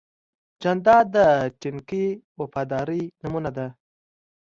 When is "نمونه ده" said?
3.23-3.67